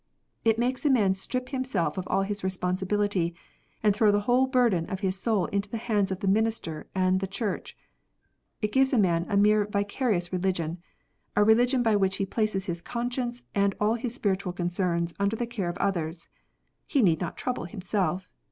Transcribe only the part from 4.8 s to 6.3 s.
of his soul into the hands of the